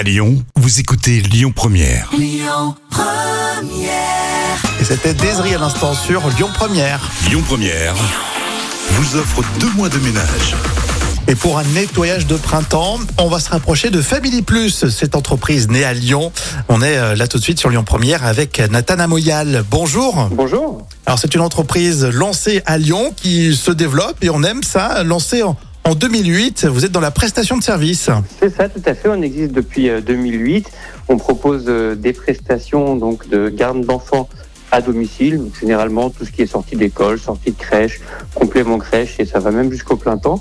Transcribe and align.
À 0.00 0.02
Lyon, 0.02 0.42
vous 0.56 0.80
écoutez 0.80 1.20
Lyon 1.20 1.52
Première. 1.54 2.10
Et 4.80 4.84
c'était 4.84 5.12
Désiré 5.12 5.56
à 5.56 5.58
l'instant 5.58 5.92
sur 5.92 6.26
Lyon 6.38 6.48
Première. 6.54 7.10
Lyon 7.28 7.42
Première 7.46 7.94
vous 8.92 9.16
offre 9.16 9.42
deux 9.58 9.68
mois 9.72 9.90
de 9.90 9.98
ménage. 9.98 10.54
Et 11.28 11.34
pour 11.34 11.58
un 11.58 11.64
nettoyage 11.64 12.26
de 12.26 12.36
printemps, 12.36 12.98
on 13.18 13.28
va 13.28 13.40
se 13.40 13.50
rapprocher 13.50 13.90
de 13.90 14.00
Family 14.00 14.40
Plus, 14.40 14.88
cette 14.88 15.14
entreprise 15.14 15.68
née 15.68 15.84
à 15.84 15.92
Lyon. 15.92 16.32
On 16.70 16.80
est 16.80 16.96
euh, 16.96 17.14
là 17.14 17.28
tout 17.28 17.36
de 17.36 17.42
suite 17.42 17.60
sur 17.60 17.68
Lyon 17.68 17.84
Première 17.84 18.24
avec 18.24 18.58
Nathan 18.70 19.00
Amoyal. 19.00 19.64
Bonjour. 19.70 20.30
Bonjour. 20.32 20.88
Alors 21.04 21.18
c'est 21.18 21.34
une 21.34 21.42
entreprise 21.42 22.06
lancée 22.06 22.62
à 22.64 22.78
Lyon 22.78 23.12
qui 23.14 23.54
se 23.54 23.70
développe 23.70 24.16
et 24.22 24.30
on 24.30 24.42
aime 24.44 24.62
ça, 24.62 25.02
lancée 25.04 25.42
en, 25.42 25.58
en 25.90 25.96
2008. 25.96 26.66
Vous 26.66 26.84
êtes 26.84 26.92
dans 26.92 27.00
la 27.00 27.10
prestation 27.10 27.58
de 27.58 27.64
service. 27.64 28.10
C'est 28.38 28.54
ça, 28.54 28.68
tout 28.68 28.82
à 28.86 28.94
fait. 28.94 29.08
On 29.08 29.20
existe 29.22 29.50
depuis 29.50 29.90
euh, 29.90 30.00
2008. 30.00 30.70
On 31.08 31.16
propose 31.16 31.64
euh, 31.66 31.96
des 31.96 32.12
prestations 32.12 32.94
donc 32.94 33.28
de 33.28 33.48
garde 33.48 33.84
d'enfants 33.84 34.28
à 34.70 34.82
domicile, 34.82 35.40
généralement 35.58 36.10
tout 36.10 36.24
ce 36.24 36.30
qui 36.30 36.42
est 36.42 36.46
sortie 36.46 36.76
d'école, 36.76 37.18
sortie 37.18 37.50
de 37.50 37.56
crèche, 37.56 38.00
complément 38.36 38.78
crèche, 38.78 39.16
et 39.18 39.24
ça 39.24 39.40
va 39.40 39.50
même 39.50 39.72
jusqu'au 39.72 39.96
plein 39.96 40.16
temps. 40.16 40.40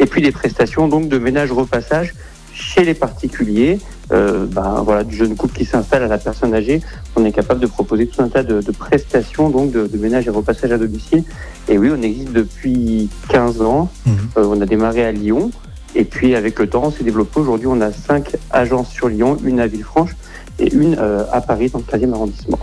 Et 0.00 0.04
puis 0.04 0.20
des 0.20 0.32
prestations 0.32 0.86
donc 0.86 1.08
de 1.08 1.18
ménage 1.18 1.50
repassage 1.50 2.12
chez 2.60 2.84
les 2.84 2.94
particuliers, 2.94 3.78
euh, 4.12 4.46
ben, 4.46 4.82
voilà, 4.84 5.04
du 5.04 5.16
jeune 5.16 5.36
couple 5.36 5.56
qui 5.56 5.64
s'installe 5.64 6.02
à 6.02 6.08
la 6.08 6.18
personne 6.18 6.54
âgée, 6.54 6.80
on 7.16 7.24
est 7.24 7.32
capable 7.32 7.60
de 7.60 7.66
proposer 7.66 8.06
tout 8.06 8.22
un 8.22 8.28
tas 8.28 8.42
de, 8.42 8.60
de 8.60 8.72
prestations 8.72 9.50
donc 9.50 9.72
de, 9.72 9.86
de, 9.86 9.98
ménage 9.98 10.26
et 10.26 10.30
repassage 10.30 10.72
à 10.72 10.78
domicile. 10.78 11.24
Et 11.68 11.78
oui, 11.78 11.90
on 11.92 12.02
existe 12.02 12.32
depuis 12.32 13.08
15 13.28 13.62
ans. 13.62 13.90
Mhm. 14.06 14.14
Euh, 14.36 14.44
on 14.46 14.60
a 14.60 14.66
démarré 14.66 15.04
à 15.04 15.12
Lyon. 15.12 15.50
Et 15.94 16.04
puis 16.04 16.36
avec 16.36 16.58
le 16.58 16.68
temps, 16.68 16.84
on 16.84 16.90
s'est 16.90 17.04
développé. 17.04 17.40
Aujourd'hui, 17.40 17.66
on 17.66 17.80
a 17.80 17.92
cinq 17.92 18.36
agences 18.50 18.90
sur 18.90 19.08
Lyon, 19.08 19.38
une 19.44 19.58
à 19.58 19.66
Villefranche 19.66 20.16
et 20.58 20.72
une 20.72 20.96
euh, 20.98 21.24
à 21.32 21.40
Paris 21.40 21.70
dans 21.70 21.78
le 21.78 21.84
15e 21.84 22.12
arrondissement. 22.12 22.58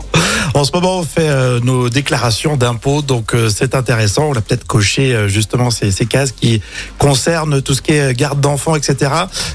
En 0.57 0.63
ce 0.63 0.71
moment, 0.71 0.97
on 0.97 1.03
fait 1.03 1.29
euh, 1.29 1.59
nos 1.59 1.87
déclarations 1.87 2.57
d'impôts, 2.57 3.03
donc 3.03 3.35
euh, 3.35 3.47
c'est 3.47 3.75
intéressant. 3.75 4.29
On 4.29 4.31
a 4.31 4.41
peut-être 4.41 4.65
coché 4.65 5.13
euh, 5.13 5.27
justement 5.27 5.69
ces, 5.69 5.91
ces 5.91 6.07
cases 6.07 6.31
qui 6.31 6.63
concernent 6.97 7.61
tout 7.61 7.75
ce 7.75 7.83
qui 7.83 7.91
est 7.91 8.17
garde 8.17 8.41
d'enfants, 8.41 8.75
etc. 8.75 9.11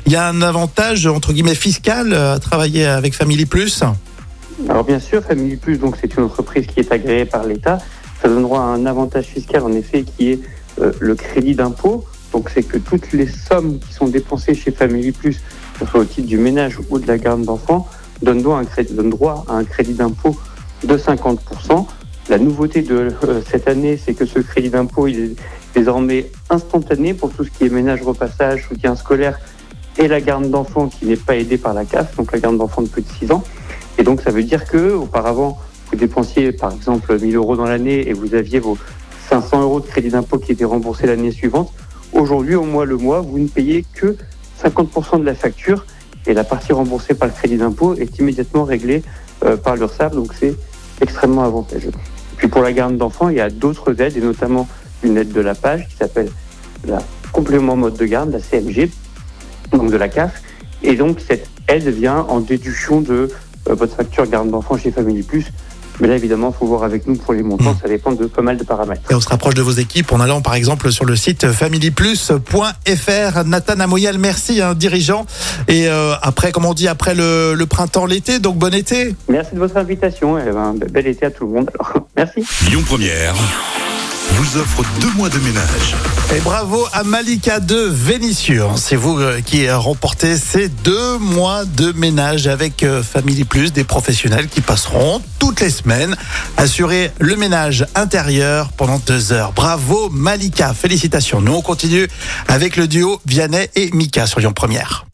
Il 0.07 0.13
y 0.13 0.17
a 0.17 0.29
un 0.29 0.41
avantage 0.43 1.09
entre 1.09 1.33
guillemets 1.33 1.57
fiscal 1.57 2.13
à 2.13 2.39
travailler 2.39 2.87
avec 2.87 3.15
Family 3.15 3.47
Plus? 3.47 3.83
Alors 4.69 4.85
bien 4.85 5.01
sûr, 5.01 5.25
Family 5.25 5.57
Plus, 5.57 5.77
donc 5.77 5.97
c'est 6.01 6.15
une 6.17 6.23
entreprise 6.23 6.69
qui 6.69 6.79
est 6.79 6.93
agréée 6.93 7.25
par 7.25 7.43
l'État. 7.43 7.79
Ça 8.23 8.29
donne 8.29 8.43
droit 8.43 8.61
à 8.61 8.67
un 8.67 8.87
avantage 8.87 9.25
fiscal 9.25 9.65
en 9.65 9.73
effet 9.73 10.05
qui 10.05 10.31
est 10.31 10.41
le 11.01 11.17
crédit 11.17 11.57
d'impôt. 11.57 12.05
Donc 12.33 12.49
c'est 12.55 12.63
que 12.63 12.79
toutes 12.79 13.13
les 13.13 13.27
sommes 13.27 13.81
qui 13.81 13.93
sont 13.93 14.07
dépensées 14.07 14.55
chez 14.55 14.71
Family 14.71 15.11
Plus, 15.11 15.39
que 15.75 15.85
ce 15.85 15.87
soit 15.91 16.01
au 16.03 16.05
titre 16.05 16.29
du 16.29 16.39
ménage 16.39 16.79
ou 16.91 17.01
de 17.01 17.09
la 17.09 17.19
garde 17.19 17.43
d'enfants, 17.43 17.89
donnent 18.23 18.41
droit 18.41 19.45
à 19.49 19.55
un 19.55 19.65
crédit 19.65 19.95
d'impôt 19.95 20.37
de 20.85 20.97
50%. 20.97 21.87
La 22.29 22.39
nouveauté 22.39 22.83
de 22.83 23.15
euh, 23.25 23.41
cette 23.51 23.69
année, 23.69 23.97
c'est 23.97 24.15
que 24.15 24.25
ce 24.25 24.39
crédit 24.39 24.71
d'impôt 24.71 25.07
il 25.07 25.21
est 25.21 25.31
désormais 25.75 26.31
instantané 26.51 27.15
pour 27.15 27.33
tout 27.33 27.45
ce 27.45 27.51
qui 27.51 27.65
est 27.65 27.69
ménage, 27.69 28.03
repassage, 28.03 28.67
soutien 28.69 28.95
scolaire 28.95 29.39
et 29.99 30.09
la 30.09 30.21
garde 30.21 30.49
d'enfants 30.49 30.89
qui 30.89 31.07
n'est 31.07 31.17
pas 31.17 31.37
aidée 31.37 31.59
par 31.59 31.75
la 31.75 31.85
CAF, 31.85 32.17
donc 32.17 32.33
la 32.33 32.39
garde 32.39 32.57
d'enfants 32.57 32.83
de 32.83 32.89
plus 32.89 33.03
de 33.03 33.09
6 33.09 33.33
ans. 33.33 33.43
Et 33.99 34.05
donc 34.05 34.23
ça 34.23 34.31
veut 34.31 34.43
dire 34.43 34.65
que 34.65 34.93
auparavant 34.93 35.59
vous 35.91 35.97
dépensiez 35.97 36.53
par 36.53 36.73
exemple 36.73 37.19
1000 37.19 37.37
euros 37.37 37.57
dans 37.57 37.67
l'année 37.67 38.09
et 38.09 38.13
vous 38.13 38.35
aviez 38.35 38.59
vos 38.59 38.79
500 39.29 39.63
euros 39.63 39.81
de 39.81 39.87
crédit 39.87 40.09
d'impôt 40.09 40.39
qui 40.39 40.53
étaient 40.53 40.65
remboursés 40.65 41.07
l'année 41.07 41.33
suivante. 41.33 41.73
Aujourd'hui, 42.13 42.55
au 42.55 42.65
mois 42.65 42.85
le 42.85 42.97
mois, 42.97 43.21
vous 43.21 43.39
ne 43.39 43.49
payez 43.49 43.85
que 43.95 44.17
50% 44.63 45.21
de 45.21 45.25
la 45.25 45.35
facture 45.35 45.87
et 46.27 46.35
la 46.35 46.45
partie 46.45 46.73
remboursée 46.73 47.15
par 47.15 47.29
le 47.29 47.35
crédit 47.35 47.57
d'impôt 47.57 47.95
est 47.95 48.19
immédiatement 48.19 48.65
réglée 48.65 49.03
euh, 49.45 49.57
par 49.57 49.77
l'URSSAF, 49.77 50.15
donc 50.15 50.33
c'est 50.39 50.55
extrêmement 51.03 51.45
avantageux. 51.45 51.93
Puis 52.37 52.49
pour 52.49 52.63
la 52.63 52.73
garde 52.73 52.97
d'enfants, 52.97 53.29
il 53.29 53.37
y 53.37 53.41
a 53.41 53.51
d'autres 53.51 54.01
aides 54.01 54.17
et 54.17 54.21
notamment 54.21 54.67
une 55.03 55.19
aide 55.19 55.33
de 55.33 55.41
la 55.41 55.55
page 55.55 55.87
qui 55.89 55.97
s'appelle 55.97 56.31
la 56.87 57.03
complément 57.33 57.77
mode 57.77 57.97
de 57.97 58.07
garde, 58.07 58.33
la 58.33 58.41
CMG, 58.41 58.91
donc 59.73 59.91
de 59.91 59.97
la 59.97 60.09
CAF. 60.09 60.43
Et 60.83 60.97
donc 60.97 61.21
cette 61.21 61.49
aide 61.69 61.89
vient 61.89 62.21
en 62.29 62.41
déduction 62.41 63.01
de 63.01 63.31
euh, 63.69 63.75
votre 63.75 63.95
facture 63.95 64.27
garde 64.27 64.51
d'enfants 64.51 64.77
chez 64.77 64.91
Family 64.91 65.23
Plus. 65.23 65.47
Mais 66.01 66.09
là, 66.09 66.17
évidemment, 66.17 66.53
il 66.55 66.59
faut 66.59 66.67
voir 66.67 66.85
avec 66.85 67.07
nous 67.07 67.17
pour 67.17 67.33
les 67.35 67.43
montants, 67.43 67.73
Mmh. 67.73 67.79
ça 67.83 67.89
dépend 67.89 68.13
de 68.13 68.27
pas 68.27 68.43
mal 68.43 68.57
de 68.57 68.65
paramètres. 68.65 69.03
Et 69.11 69.15
on 69.15 69.21
se 69.21 69.29
rapproche 69.29 69.55
de 69.55 69.63
vos 69.63 69.73
équipes 69.73 70.13
en 70.13 70.21
allant 70.21 70.41
par 70.41 70.55
exemple 70.55 70.91
sur 70.91 71.05
le 71.05 71.17
site 71.17 71.51
familyplus.fr. 71.53 73.45
Nathan 73.45 73.81
Amoyal, 73.81 74.19
merci, 74.19 74.61
hein, 74.61 74.75
dirigeant. 74.75 75.27
Et 75.69 75.89
euh, 75.89 76.15
après, 76.23 76.53
comme 76.53 76.65
on 76.65 76.75
dit, 76.75 76.89
après 76.89 77.15
le, 77.15 77.55
le 77.55 77.67
printemps, 77.67 78.07
l'été, 78.07 78.39
donc 78.39 78.57
bon 78.59 78.75
été. 78.75 79.15
Merci 79.29 79.55
de 79.55 79.59
votre 79.59 79.77
invitation 79.77 80.39
et 80.39 80.51
ben, 80.51 80.75
bel 80.91 81.07
été 81.07 81.27
à 81.27 81.31
tout 81.31 81.47
le 81.47 81.53
monde. 81.53 81.71
Alors, 81.79 82.07
merci. 82.17 82.45
Lyon 82.69 82.83
Première 82.87 83.35
vous 84.31 84.59
offre 84.59 84.83
deux 85.01 85.11
mois 85.13 85.29
de 85.29 85.39
ménage. 85.39 85.95
Et 86.35 86.41
bravo 86.41 86.87
à 86.93 87.05
Malika 87.05 87.61
de 87.61 87.77
Vénissieux. 87.77 88.65
C'est 88.77 88.97
vous 88.97 89.19
euh, 89.19 89.41
qui 89.41 89.71
remportez 89.71 90.37
ces 90.37 90.69
deux 90.69 91.19
mois 91.19 91.65
de 91.65 91.93
ménage 91.93 92.47
avec 92.47 92.83
euh, 92.83 93.03
Family 93.03 93.45
Plus, 93.45 93.73
des 93.73 93.85
professionnels 93.85 94.49
qui 94.49 94.61
passeront 94.61 95.23
toutes 95.39 95.61
les 95.61 95.71
semaines 95.71 96.17
assurer 96.57 97.11
le 97.19 97.37
ménage 97.37 97.87
intérieur 97.95 98.71
pendant 98.73 98.99
deux 98.99 99.33
heures. 99.33 99.53
Bravo 99.53 100.09
Malika, 100.11 100.75
félicitations. 100.75 101.41
Nous 101.41 101.53
on 101.53 101.63
continue 101.63 102.09
avec 102.49 102.77
le 102.77 102.89
duo 102.89 103.21
Vianney 103.27 103.69
et 103.75 103.91
Mika 103.93 104.27
sur 104.27 104.41
Lyon 104.41 104.53
Première. 104.53 105.07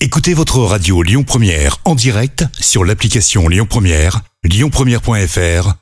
Écoutez 0.00 0.34
votre 0.34 0.58
radio 0.58 1.02
Lyon 1.02 1.22
Première 1.22 1.78
en 1.84 1.94
direct 1.94 2.44
sur 2.58 2.84
l'application 2.84 3.48
Lyon 3.48 3.66
Première, 3.68 4.20
lyonpremière.fr 4.44 5.81